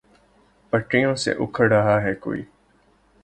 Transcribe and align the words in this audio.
پٹریوں 0.73 1.15
سا 1.15 1.31
اکھڑ 1.39 1.67
رہا 1.73 2.01
ہے 2.03 2.13
کوئی 2.15 2.41